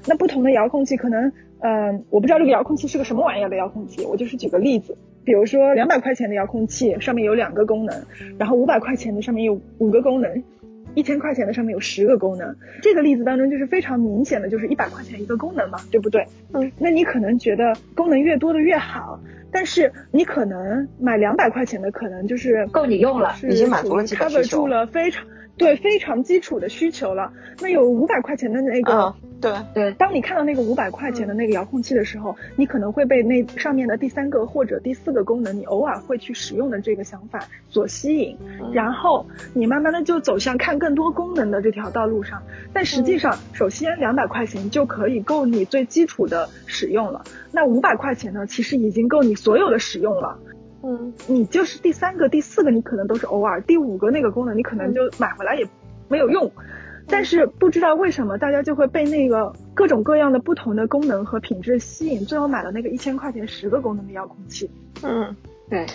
[0.07, 8.03] 那不同的遥控器可能，嗯，我不知道这个遥控器是个什么玩意儿的遥控器，我就是举个例子，比如说两百块钱的遥控器上面有两个功能，
[8.37, 10.43] 然后五百块钱的上面有五个功能，
[10.95, 12.55] 一千块钱的上面有十个功能。
[12.81, 16.25] 这个例子当中就是非常明显的，就是一百块钱一个功能嘛，对不对？
[16.53, 19.19] 嗯，那你可能觉得功能越多的越好。
[19.51, 25.25] 但是你可能买两百块钱的，可能就是够你用了，已经满足了基本需求了，非常
[25.59, 27.31] 对非常基础的需求了。
[27.61, 29.13] 那有五百块钱的那个。
[29.41, 38.37] 对对，当你看到那个五百块钱的那个遥控器的时候，你可能会被那上面的第三个或者第四个功能，你偶尔会去使用的这个想法所吸引，
[38.73, 42.43] 然后你慢慢的就走向看更多功能的这条道路上。
[42.73, 50.37] 但实际上，首先两百块钱就可以够你最基础的使用了，那五百块钱呢，其实已经够你所有的使用了。
[50.83, 55.67] 嗯，你就是第三个、第四个，你可能都是偶尔，第五个那个功能，你可能就买回来也
[56.07, 56.51] 没有用。
[57.11, 64.69] 但是不知道为什么大家就会被那个各种各样的不同的功能和品质吸引，最后买了那个一千块钱十个功能的遥控器。
[65.01, 65.35] 嗯，
[65.69, 65.87] 对，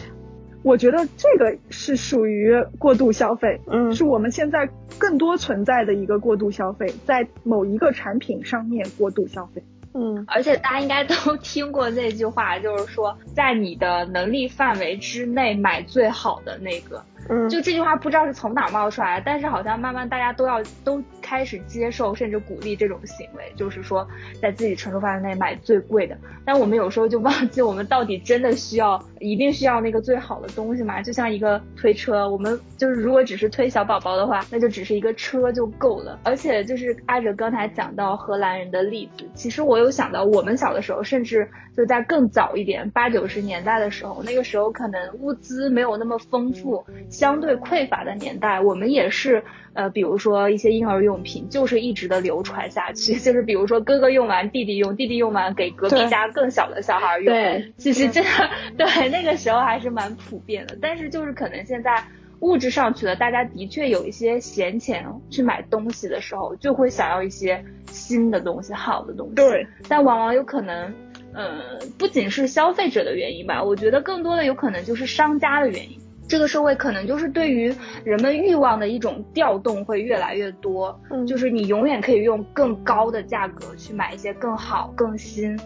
[0.65, 4.69] 我觉得这个是属于过度消费，嗯，是我们现在
[4.99, 9.63] 更多存在的一个过度消费，在某一个产品上面过度消费。
[9.95, 17.05] 嗯，而且大家应该都听过那句话，就是说在你的能力范围之内买最好的那个。
[17.29, 24.07] 嗯，就这句话不知道是从哪冒出来，但是好像慢慢大家都要都开始接受甚至鼓励这种行为，就是说
[24.41, 26.17] 在自己承受范围内买最贵的。
[26.45, 31.01] 但我们有时候就忘记我们到底真的需要一定需要那个最好的东西吗？
[31.01, 36.19] 就像一个推车，我们就是如果只是推小宝宝的话，那就只是一个车就够了。
[36.25, 46.85] 而且就是阿哲刚才讲到荷兰人的例子，其实我有想到我们小的时候，甚至就在更早一点八九十年代的时候，那个时候可能物资没有那么丰富。
[47.11, 57.27] 相对匮乏的年代，我们也是呃，比如说一些婴儿用品，就是一直的流传下去， 就是比如说哥哥用完，弟弟用，弟弟用完给隔壁家更小的小孩用。
[57.27, 58.31] 对，其实真的
[58.77, 60.77] 对 那个时候还是蛮普遍的。
[60.81, 62.05] 但是就是可能现在
[62.41, 69.35] 物质上去了，大家的确有一些闲钱去买东西的时候，就会想要一些新的东西、好的东西。
[69.35, 70.93] 对，但往往有可能，
[71.35, 75.99] 呃，不仅是消费者的原因吧，我觉得更多的有可能就是商家的原因。
[76.27, 85.59] 这个社会可能就是对于人们欲望的一种调动会越来越多，嗯，就是你永远可以用更高的价格去买一些更好、更新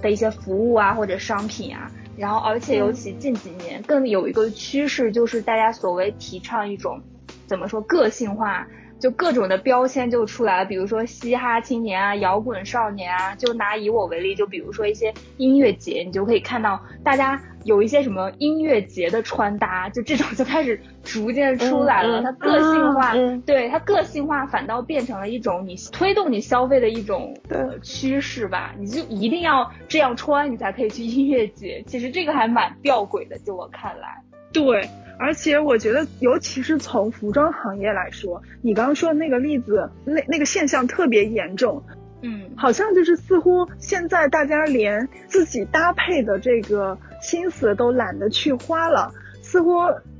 [0.00, 7.02] 的一些服务啊或者商品啊，然后而且尤其近几年更有一个趋势，就是大家所谓提倡一种
[7.46, 8.66] 怎么说个性化。
[8.98, 22.22] 就各种的标签就出来了，比如说嘻哈青年啊，摇滚少年啊，就拿以我为例，就比如说一些音乐节，你就可以看到大家有一些什么音乐节的穿搭，就这种就开始逐渐出来了。
[22.22, 23.14] 它个性化，
[23.46, 27.36] 对它个性化反倒变成了一种你推动你消费的一种
[27.82, 28.74] 趋势吧。
[28.78, 31.82] 你就一定要这样穿，你才可以去音乐节。
[31.86, 34.22] 其实这个还蛮吊诡的，就我看来。
[34.52, 34.88] 对。
[35.18, 41.82] 而且我觉得，尤其是从服装行业来说，你刚刚说的那个例子，那那个现象特别严重。
[42.22, 49.74] 嗯，好像就是似乎现在大家连自己搭配的这个心思都懒得去花了，似乎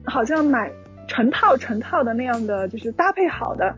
[0.05, 0.71] 好像买
[1.09, 3.75] 成套成套的那样的，就是搭配好的，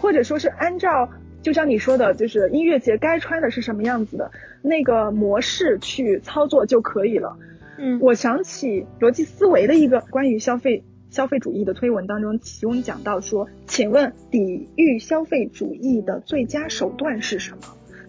[0.00, 1.08] 或者说是按照
[1.42, 4.30] 就像你说的，就是音乐节该穿的是什么样子的
[4.62, 7.36] 那个模式去操作就可以了。
[7.82, 17.58] 嗯，我想起逻辑思维的一个关于消费消费主义的推文当中，其中讲到说，请问抵御消费主义的最佳手段是什么？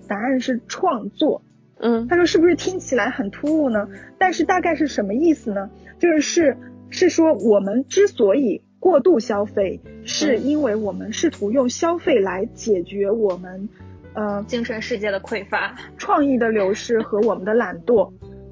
[0.10, 1.42] 答案是创作。
[1.80, 3.88] 嗯，他说是不是听起来很突兀呢？
[4.20, 5.70] 但是大概是什么意思呢？
[6.00, 6.58] 就是是
[6.90, 13.70] 是说我们之所以过度消费，是因为我们试图用消费来解决我们
[14.14, 18.12] 呃精神世界的匮乏、创意的流失和我们的懒惰。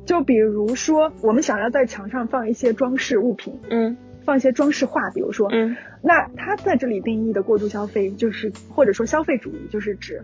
[0.10, 3.96] 就比如说，我们想要在墙上放一些装饰物品，嗯，
[4.26, 10.20] 放一些装饰画，比如说，嗯，那他在这里定义的过度消费，就是或者说消费主义，就是指，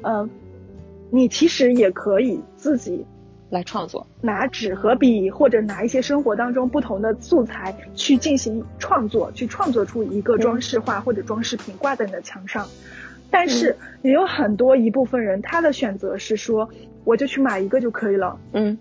[0.00, 0.26] 呃，
[1.10, 3.04] 你其实也可以自己
[3.50, 12.66] 来创作，拿纸和笔，或者拿一些生活当中不同的素材去进行创作，去创作出一个装饰画或者装饰品挂在你的墙上。
[13.30, 16.70] 但是也有很多一部分人，他的选择是说，
[17.04, 18.78] 我就去买一个就可以了，嗯。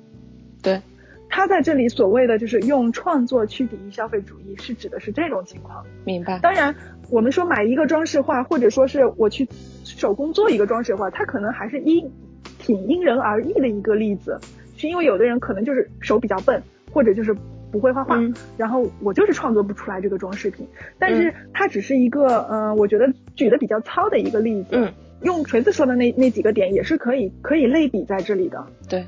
[0.65, 0.81] 对，
[1.29, 5.85] 他在这里所谓的就是用创作去抵御消费主义，是指的是这种情况。
[6.03, 6.39] 明白。
[6.39, 6.75] 当然，
[7.09, 9.47] 我们说买一个装饰画，或者说是我去
[9.83, 12.11] 手工做一个装饰画，它可能还是因
[12.57, 14.37] 挺因人而异的一个例子。
[14.77, 17.33] 是因为有的人可能就是手比较笨，或者就是
[17.71, 18.19] 不会画画，
[18.57, 20.67] 然后我就是创作不出来这个装饰品。
[20.99, 24.69] 但是它只是一个，嗯，我觉得举的比较糙的一个例子。
[24.71, 24.91] 嗯。
[25.21, 28.63] 用锤子说的那那几个点也是可以可以类比在这里的。
[28.89, 29.05] 对。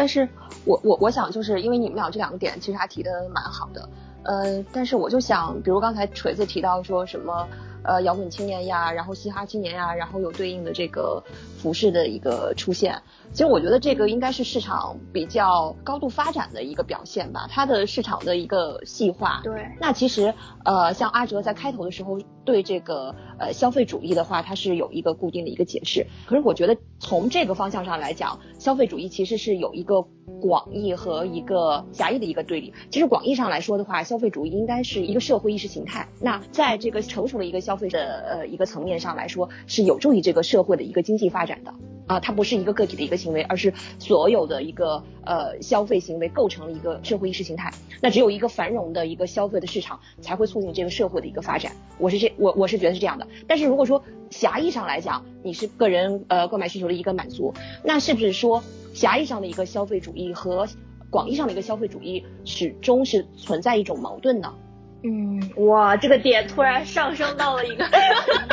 [0.00, 0.26] 但是
[0.64, 3.86] 我我我想就是因为你们俩这两个点其实还提的蛮好的，
[4.22, 7.46] 呃，但是我就想，比如刚才锤子提到说什么。
[7.82, 11.22] 呃，摇滚青年呀，然后嘻哈青年呀，然后有对应的这个
[11.60, 13.02] 服饰的一个出现。
[13.32, 19.40] 其实我觉得这个应该是市场比较高度发展的一个表现吧，它的市场的一个细化。
[19.44, 19.52] 对。
[19.80, 26.06] 那其实呃，像阿哲在开头的时候对这个呃消费主义的话，它是有一个固定的一个解释。
[26.26, 30.02] 可是我觉得从这个方向上来讲，消费主义其实是有一个
[30.40, 32.72] 广义和一个狭义的一个对立。
[32.90, 36.08] 其实广义上来说的话，消费主义应该是一个社会意识形态。
[36.20, 41.74] 那在这个成熟的一个消费的呃一个层面上来说，是有助于这个社会的一个经济发展展的
[42.06, 47.72] 啊，它不是一个个体的一个行为，而是所有的一个呃消费行为构成了一个社会意识形态。
[48.00, 51.72] 那只有一个繁荣的一个消费的市场，才会促进这个社会的一个发展。
[51.98, 53.26] 我是这我我是觉得是这样的。
[53.46, 57.52] 但是如果说狭义上来讲，你是个人呃购买需求的一个满足，
[57.84, 58.62] 那是不是说
[58.94, 60.66] 狭义上的一个消费主义和
[61.10, 64.54] 广义上的一个消费主义始终是存在一种矛盾呢？
[65.02, 67.84] 嗯，哇，这个点突然上升到了一个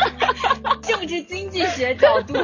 [0.82, 2.36] 政治经济学角度，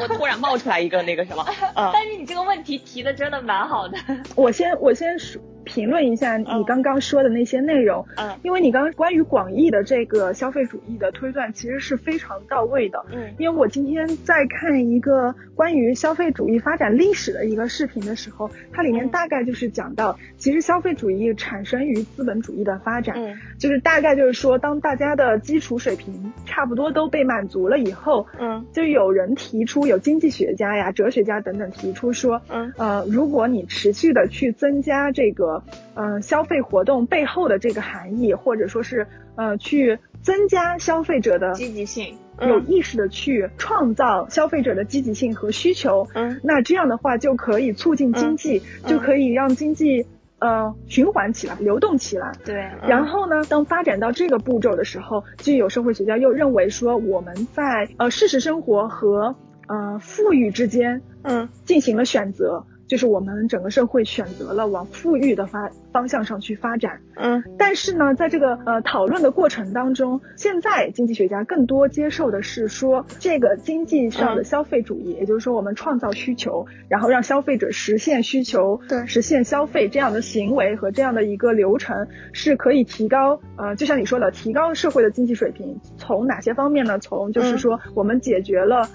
[0.00, 1.46] 我突然冒出来一个那个什么，
[1.92, 3.96] 但是你这个问题提的真的蛮好的，
[4.34, 5.40] 我先我先说。
[5.72, 35.61] 评论一下你刚刚说的那些内容，嗯，因为你刚刚关于广义的这个消费主义的推断，其实是非常到位的，嗯，因为我今天在看一个关于消费主义发展历史的一个视频的时候，它里面大概就是讲到，其实消费主义产生于资本主义的发展，嗯，就是大概就是说，当大家的基础水平差不多都被满足了以后，嗯，就有人提出，有经济学家呀、哲学家等等提出说，嗯，呃，如果你持续的去增加这个。
[35.94, 46.06] 嗯，消费活动背后的这个含义，或者说是呃，去增加消费者的积极性，有意识的去创造消费者的积极性和需求。
[46.14, 50.06] 嗯，那这样的话就可以促进经济，就可以让经济
[50.38, 52.32] 呃循环起来，流动起来。
[52.44, 52.54] 对。
[52.86, 59.34] 然后呢，当发展到这个步骤的时候，就有社会学家又认为说，我们在呃事实生活和
[59.68, 62.64] 呃富裕之间，嗯，进行了选择。
[62.92, 67.00] 就是我们整个社会选择了往富裕的发方向上去发展。
[67.16, 85.80] 嗯，但是呢，在这个呃讨论的过程当中，现在经济学家更多接受的是说，这个经济上的消费主义，也就是说我们创造需求，然后让消费者实现需求，对实现消费这样的行为和这样的一个流程，是可以提高呃，就像你说的，提高社会的经济水平。
[85.96, 86.98] 从哪些方面呢？
[86.98, 88.86] 从就是说我们解决了。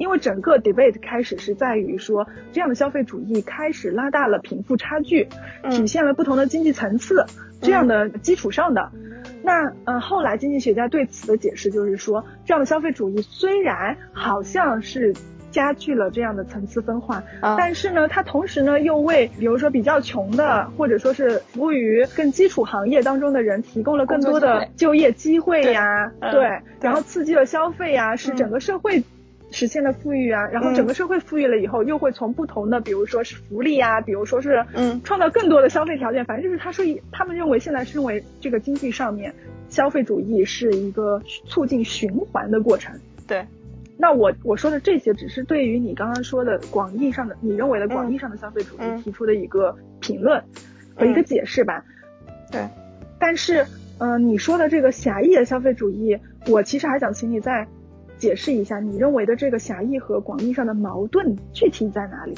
[0.00, 5.28] 因为整个 debate 开始是在于说，这样的消费主义开始拉大了贫富差距，
[5.70, 7.26] 体现了不同的经济层次
[7.60, 8.90] 这样的基础上的。
[9.42, 15.14] 那呃，后来经济学家对此的解释就是说，这样的消费主义虽然好像是
[15.50, 17.22] 加剧了这样的层次分化，
[17.58, 29.04] 但是呢，它同时呢又为比如说比较穷的或者说是服务于更基础行业当中的人提供了更多的就业机会呀，对，然后刺激了消费呀，使整个社会。
[29.52, 36.24] 实现了富裕啊，然后整个社会富裕了以后，又会从不同的，比如说是福利啊，比如说是嗯，创造更多的消费条件。
[36.24, 39.34] 反正就是他说，他们认为现在是认为这个经济上面
[39.68, 42.94] 消费主义是一个促进循环的过程。
[43.26, 43.44] 对，
[43.98, 50.42] 那我我说的这些只是对于你刚刚说的广义上的，你认为的广义上的消费主义提出的一个评论
[50.94, 51.84] 和一个解释吧。
[52.52, 52.68] 对，
[53.18, 53.66] 但是
[53.98, 57.66] 嗯，你说的这个狭义的消费主义，我其实还想请你再。
[58.20, 62.34] 解释一下，你认为的这个狭义和广义上的矛盾具体在哪里？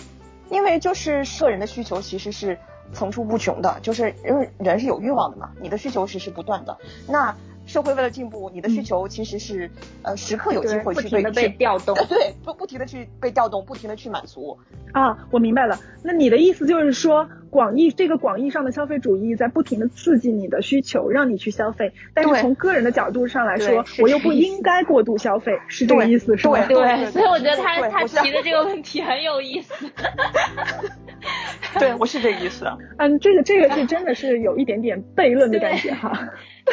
[0.48, 2.56] 因为就是个人的需求其实是
[2.92, 6.76] 层出不穷的，就是因为人是有欲望的嘛，你的需求是是不断的。
[7.08, 9.70] 那社会为了进步，你的需求其实是
[10.02, 14.58] 呃时刻有机会去被被调动， 对，不不停的去被调动，不停的去满足。
[14.92, 15.78] 啊，我明白了。
[16.02, 21.92] 那你的意思就是说，广义这个广义上的消费主义在不停的刺激你的需求，让你去消费。
[22.14, 26.64] 但是从个人的角度上来说，我又不应该过度消费，是这个意思，是吧？
[26.66, 29.74] 对，所以我觉得他他提的这个问题很有意思。
[31.78, 32.64] 对，我是这个意思。
[32.96, 36.30] 嗯，这个这个是真的是有一点点悖论的感觉哈。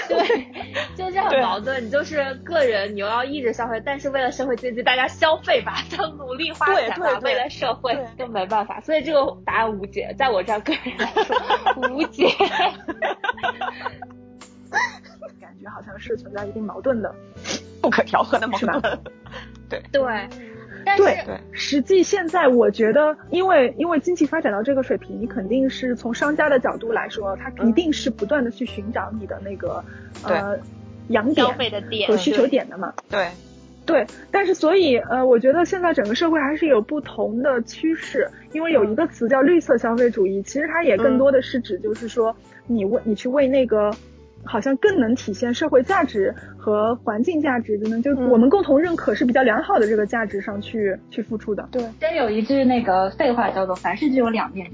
[0.08, 0.18] 对，
[1.00, 1.84] 就是很矛盾。
[1.86, 8.80] 你就是个人，你又要抑制消费，但是为了社会经济，大家消费吧， 要努力花钱吧，为了社会，都没办法。
[8.82, 11.36] 所以这个答案无解，在我这儿个人来说
[11.90, 12.28] 无解。
[15.40, 17.16] 感觉好像是存在一定矛盾的，
[17.82, 18.82] 不可调和的矛盾。
[19.70, 20.04] 对对。
[20.98, 29.84] 对，实际现在我觉得，因为因为经济发展到这个水平，你肯定是从商家的角度来说，他一定是不断的去寻找你的那个
[30.24, 30.58] 呃
[31.10, 31.46] 痒点
[32.08, 32.94] 和需求点的嘛。
[33.10, 33.28] 对，
[33.86, 43.92] 对，但是所以呃，我觉得现在整个社会还是有不同的趋势，因为有一个词叫绿色消费主义，其实它也更多的是指就是说你为你去为那个。
[44.46, 51.68] 好像更能体现社会价值和环境价值的呢，就我们共同认可是比较良好的这个价值上去去付出的。
[51.74, 54.66] 对，真有一句那个废话叫做“凡事就有两面”，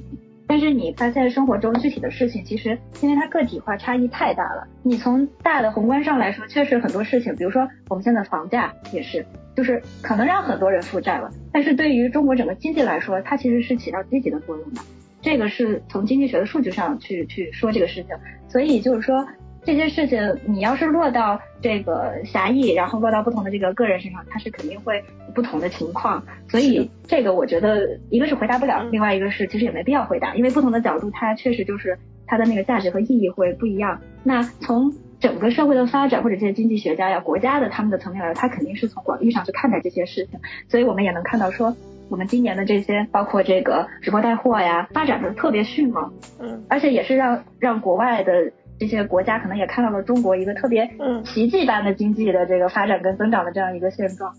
[0.48, 4.68] 但是你发现生活中具体的事情，其实因为它个体化差异太大了。
[4.84, 14.82] 你从大的宏观上来说，确实很多事情，比如说我们现在房价也是，就是可能让很多人负债了，但是对于中国整个经济来说，它其实是起到积极的作用的。
[15.22, 18.16] 这个是从经济学的数据上去去说这个事情，
[18.48, 19.28] 所以就是说。
[19.66, 26.24] 这些事情，你要是落到这个狭义，然后落到不同的这个个人身上，它是肯定会不同的情况。
[26.48, 31.98] 所以这个我觉得，一个是回答不了，另外一个是其实也没必要回答，因为不同的角度，它确实就是
[32.28, 34.00] 它的那个价值和意义会不一样。
[34.24, 40.40] 那从整个社会的发展或者这些经济学家呀、国家的他们的层面来说，他肯定是从广义上去看待这些事情。
[40.70, 41.76] 所以我们也能看到说，
[42.10, 48.52] 我们今年的这些，包括这个直播带货呀，发展的特别迅猛，嗯，而且也是让让国外的。
[48.80, 50.90] 这些国家可能也看到了中国一个特别
[51.24, 54.34] 奇迹般的经济的这个发展跟增长的这样一个现状。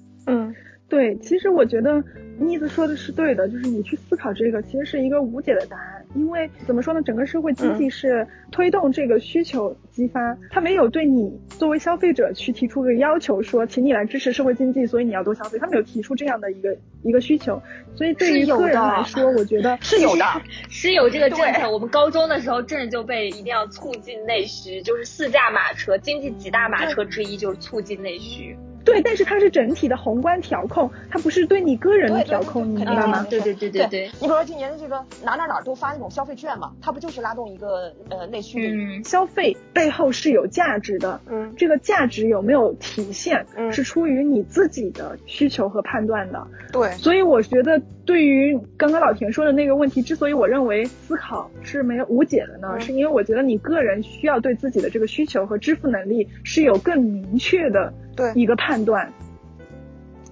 [0.87, 2.03] 嗯，对，其实我觉得
[2.38, 5.92] 妮子说的是对的，就是你去思考这个，其实是一个无解的答案。
[6.14, 17.61] 因为怎么说呢，整个社会经济是推动这个需求激发，它没有对你作为消费者去提出个要求，说请你来支持社会经济，所以你要多消费，他没有提出这样的一个一个需求。
[17.95, 20.24] 所以对于个人来说，我觉得 是有的，
[20.70, 21.68] 是有这个政策。
[21.70, 28.57] 我们高中的时候，政就被一定要促进内需，就是四驾马车，经济几大马车之一就是促进内需。
[28.87, 33.26] 对，但是它是整体的宏观调控，它不是对你个人的调控，你明白吗？
[33.28, 34.07] 对对对对对。
[34.20, 38.68] 你比如说今年的这个哪哪哪都发那种消费券嘛，它不就是拉动一个呃内需？
[38.68, 46.47] 嗯，消费背后是有价值的，嗯，这个价值有没有体现，嗯，是出于你自己的需求和判断的。
[46.72, 57.93] 对，所以我觉得对于刚刚老田说的那个问题，之所以我认为思考是没有无解的呢，是因为我觉得你个人需要对自己的这个需求和支付能力是有更明确的。
[58.17, 59.12] 对一个判断，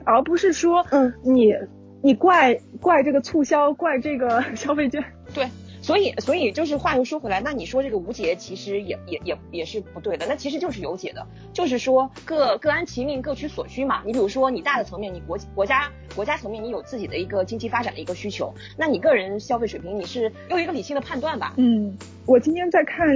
[0.05, 1.55] 而不是说，嗯，你
[2.03, 5.05] 你怪怪这个促销，怪这个消费券，
[5.35, 5.47] 对。
[5.85, 14.01] 所以，所以就是话又说回来，那你说这个无解其实也也也也是不对的，那其实就是有解的，就是说各各安其命，各取所需嘛。
[14.07, 21.53] 你比如说你大的层面，你国国家国家层面你有自己的一个经济发展的一个需求，那你个人消费水平你是用一个理性的判断吧。
[21.59, 23.07] 嗯，我今天在看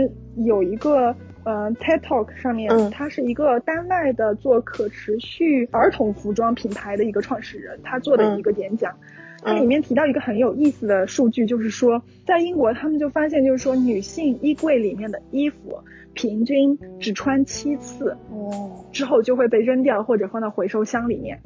[0.44, 1.16] 有一个
[1.48, 8.94] 呃 TED Talk 上面，他是一个丹麦的做可持续儿童服装品牌的一个创始人，他做的一个演讲。
[9.40, 15.78] 它里面提到一个很有意思的数据，就是说，在英国他们就发现，就是说女性衣柜里面的衣服
[16.12, 21.40] 平均只穿七次，哦，之后就会被扔掉或者放到回收箱里面。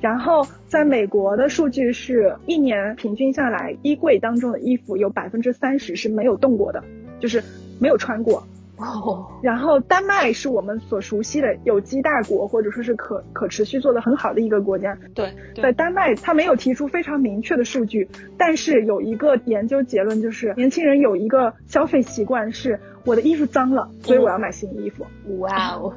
[0.00, 6.82] 然后在美国的数据是一年平均下来，衣柜当中的衣服有百分之三十是没有动过的，
[7.20, 7.40] 就是
[7.78, 8.42] 没有穿过。
[8.78, 14.96] 哦，然后丹麦是我们所熟悉的有机大国，或者说是可可持续做的很好的一个国家。
[15.14, 25.06] 对，在丹麦，他没有提出非常明确的数据，但是有一个研究结论就是，年轻人有一个消费习惯是，我的衣服脏了，所以我要买新衣服。
[25.38, 25.94] 哇哦，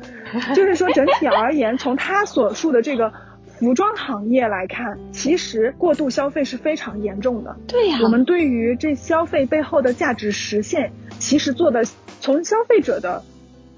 [0.56, 3.12] 就是说整体而言，从他所述的这个
[3.46, 7.58] 服装行业来看，其实过度消费是非常严重的。
[7.68, 11.84] 对呀，我们对于这消费背后的价值实现，其实做的。
[12.22, 13.24] 从消费者的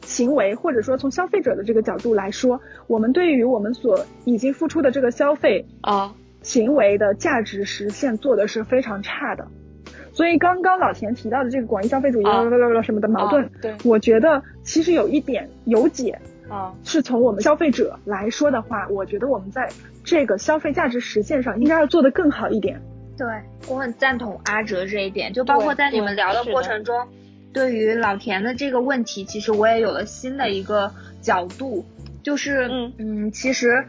[0.02, 9.48] 行为，或者说从消费者的这个角度来说，我们对于我们所已经付出的这个消费啊行为的价值实现做的是非常差的。
[10.12, 12.26] 所以刚刚老田提到的这个广义消费主义
[12.84, 16.20] 什么的矛盾，对，我觉得其实有一点有解
[16.50, 19.70] 啊，是从我们消费者来说的话，我觉得我们在
[20.04, 22.82] 这个消费价值实现上应该要做得更好一点。
[23.16, 23.28] 对
[23.70, 27.08] 我很赞同阿哲这一点，就包括在你们聊的过程中。
[27.54, 30.92] 对于老田的这个问题，其实我也有了新的一个
[31.22, 31.86] 角度，
[32.24, 33.86] 就是嗯嗯，其实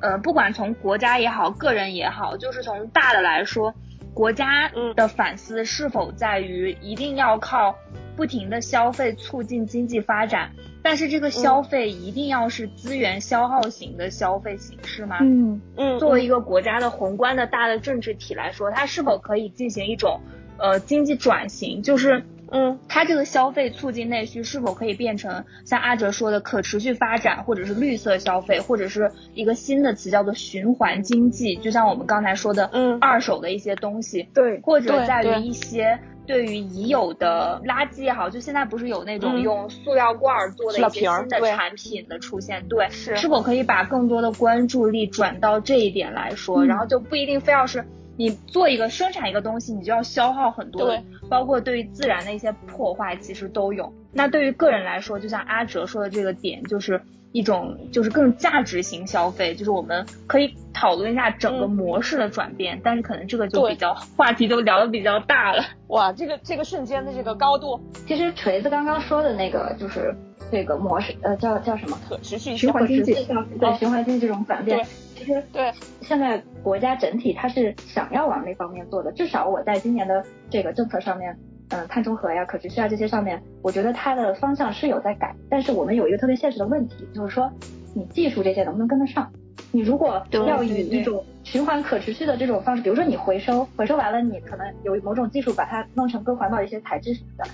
[0.00, 3.72] 呃，不管从国家也好，个人也好，就是从大的来说，
[4.12, 7.76] 国家的反思是否在于一定要靠
[8.16, 10.50] 不停的消费促进经济发展，
[10.82, 15.18] 但是这个消费一定要是资源消耗型的消费形式吗？
[15.20, 20.20] 嗯嗯，作为一个国家的宏观的大的政治体来说，它是否可以进行一种
[20.58, 22.24] 呃经济转型，就是。
[22.56, 31.56] 嗯，它这个消费促进内需是否可以变成像阿哲说的可持续发展，或者是绿色消费，或者是一个新的词叫做循环经济？
[31.56, 35.98] 就像我们刚才说的，嗯，二手的一些东西，对，或者在于一些
[36.28, 47.84] 对于已有的垃圾也好，就现在不是有那种用塑料罐做的一些新的产品的出现，对，是，是否可以把更多的关注力转到这一点来说，然后就不一定非要是。
[48.16, 53.92] 你做一个生产一个东西，你就要消耗很多，对，包括对于自然的一些破坏，其实都有。
[54.12, 57.00] 那对于个人来说，就像阿哲说的这个点，就是
[57.32, 65.64] 一种就是更价值型消费，就是我们可以讨论一下整个模式的转变，但是可能这个就比较话题就聊的比较大了。
[65.88, 70.14] 哇，这个这个瞬间的这个高度，其实锤子刚刚说的那个就是
[70.52, 71.98] 这个模式，呃，叫叫什么？
[72.08, 73.14] 可持续循环经济，
[73.58, 74.86] 对，循环经济这种转变。
[75.24, 75.72] 其实对，
[76.02, 81.34] 现在国家整体它是想要往那方面做的，至少我在今年的这个政策上面，
[81.70, 85.34] 嗯，碳中和呀、可持续啊这些上面，我觉得它的方向是有在改。
[85.48, 87.50] 但是我们有一个特别现实的问题，就是说
[87.94, 89.32] 你技术这些能不能跟得上？
[89.72, 97.50] 你如果要以一种循环可持续的这种方式，比如说你回收，回收完了你可能有某种技术把它弄成更环保的一些材质什么的，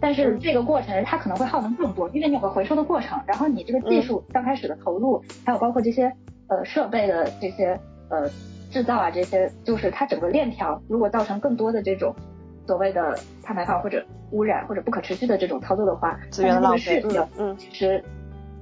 [0.00, 6.12] 但是这个过程它可能会耗能更多，因为你有个回收的过程，然后你这个技术刚开始的投入，还有包括这些。
[6.48, 7.78] 呃，设备的这些
[8.08, 8.28] 呃
[8.70, 12.14] 制造啊，这些就是它整个链条，如果造成更多的这种
[12.66, 17.02] 所谓的碳排放或者污染或者不可持续的这种操作的话，资源浪费，
[17.38, 18.02] 嗯，其实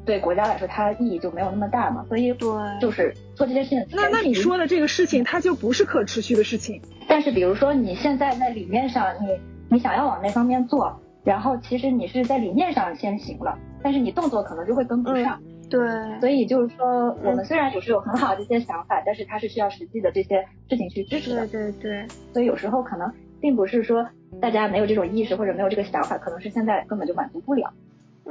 [0.04, 2.04] 对国家来说它意义就没有那么大嘛。
[2.08, 2.48] 所以对，
[2.80, 3.86] 就是做这件事情。
[3.92, 6.80] 那那你说的这个事情，它就不是可持续的事情。
[7.08, 15.40] 但是比如说你现在在理念上，你你想要往那方面做，然后其实你是在理念上先行了，但是你动作可能就会跟不上。
[15.68, 15.80] 对，
[16.20, 21.46] 所以就是说，我们虽然有时有很好的这些想法，但是它是需要实际的这些事情去支持的。
[21.48, 22.06] 对对对。
[22.32, 24.06] 所以有时候可能并不是说
[24.40, 27.72] 大家没有这种意识或者没有这个想法，可能是现在根本就满足不了。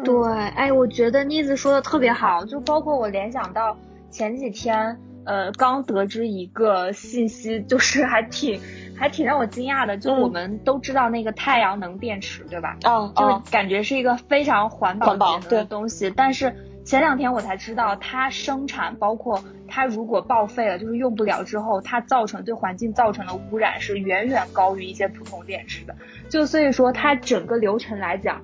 [0.03, 0.15] 对，
[0.55, 3.77] 哎，我觉得妮子说的特别好，就包括我联想到
[4.09, 8.61] 前几天，呃，刚得知一个信息，就是还挺
[8.97, 12.77] 还挺让我惊讶的，就我们都知道那个太阳能电池，对吧？
[12.86, 13.11] 哦。
[13.13, 16.55] 就是感觉是一个非常环保节能的东西，但是。
[16.86, 25.95] 前两天我才知道，它生产包括它如果报废了，就是用不了之后，它造成对环境造成的污染是远远高于一些普通电池的。
[26.29, 28.39] 就所以说，它整个流程来讲，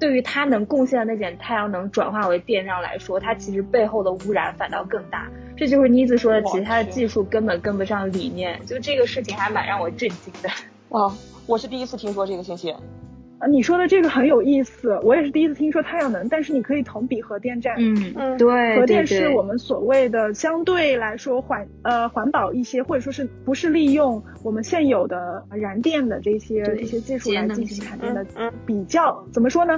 [0.00, 5.28] 对于它能贡献的那点太阳能转化为电量来说，它其实背后的污染反倒更大。
[5.54, 10.48] 这就是妮子说的，其他的技术根本跟不上理念，就这个事情还蛮让我震惊的。
[10.88, 11.14] 哇，
[11.46, 12.74] 我是第一次听说这个信息。
[13.42, 17.74] 啊，你说的这个很有意思，我也是第一次听说太阳能，但是你可以同比核电站。
[17.76, 28.24] 嗯嗯，对，核电是我们所谓的相对来说环呃环保一些，或者说是不是利用我们现有的燃电的这些这些技术来进行产电的
[28.64, 29.76] 比较，怎么说呢？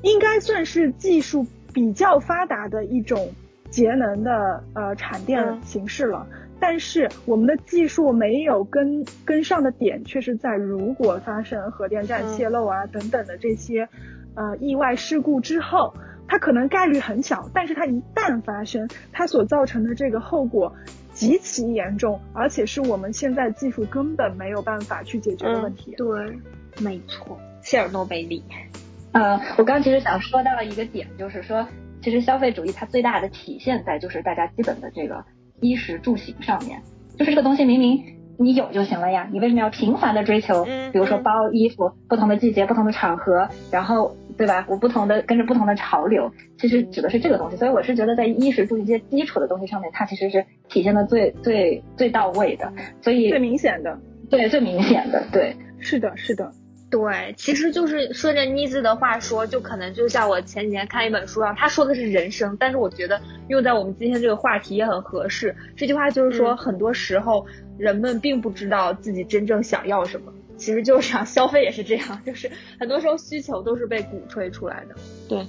[0.00, 3.28] 应该算是技术比较发达的一种
[3.68, 6.26] 节能的呃产电形式了。
[6.60, 13.88] 但是我们的技术没有跟跟上的点，却是在如果发生核电站泄漏啊等等的这些，
[14.34, 15.94] 呃意外事故之后，
[16.26, 20.74] 它可能概率很小，但是它一旦发生，它所造成的这个后果
[21.12, 25.94] 极其严重，而且是我们现在技术根本没有办法去解决的问题。
[25.96, 26.38] 对，
[26.80, 28.42] 没错，切尔诺贝利。
[29.12, 31.66] 呃，我刚其实想说到一个点，就是说，
[32.02, 35.24] 其实消费主义它最大的体现在就是大家基本的这个。
[35.60, 36.80] 衣食住行上面，
[37.16, 38.02] 就是这个东西明明
[38.38, 40.64] 你有就行了呀，你为什么要频繁的追求？
[40.92, 44.64] 比如说包、衣服，不同的季节、不同的场合，然后对吧？
[44.68, 47.56] 我不同的跟着不同的潮流，其实指的是这个东西。
[47.56, 53.98] 所以我是觉得在衣食住行这些基础的东西上面，它其实是体现的最最最到位的，所以最明显的，
[54.30, 56.52] 对，最明显的，对，是的，是的。
[56.90, 65.54] 对，其实就是顺着妮子的话说，就可能就像我前几天看一本书上，他说的是人生，但是我觉得用在我们今天这个话题也很合适。
[65.76, 74.94] 这句话就是说，很多时候人们并不知道自己真正想要什么，其实就是想消费也是这样，就是很多时候需求都是被鼓吹出来的。
[75.28, 75.46] 对，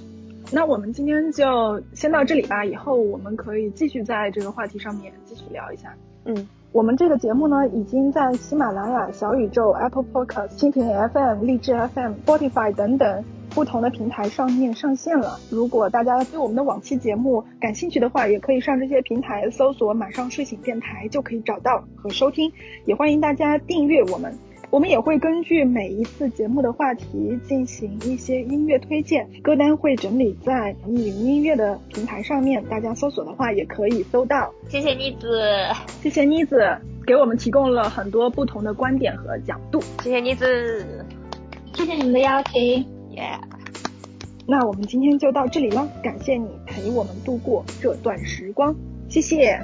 [0.52, 5.96] 那我们今天就先到这里吧，以后我们可以继续在这个话题上面继续聊一下。
[6.26, 6.46] 嗯。
[6.72, 15.40] 我们这个节目呢，已经在喜马拉雅、小宇宙、Apple Podcast、蜻蜓 FM、荔枝 FM、Spotify 等等不同的平台上面上线了。
[15.50, 22.52] 如果大家对我们的往期节目感兴趣的话，也可以上这些平台搜索“马上睡醒电台”就可以找到和收听。
[22.86, 24.32] 也欢迎大家订阅我们。
[24.70, 34.52] 我们也会根据每一次节目的话题进行一些音乐推荐，歌单会整理在网易云音乐的平台上面，大家搜索的话也可以搜到。
[34.68, 35.42] 谢谢妮子，
[36.00, 36.64] 谢谢妮子
[37.04, 39.80] 给我们提供了很多不同的观点和角度。
[40.04, 41.04] 谢谢妮子，
[41.74, 43.38] 谢谢你们的邀请，耶。
[44.46, 48.72] 那我们今天就到这里了，感谢你陪我们度过这段时光，
[49.08, 49.60] 谢谢。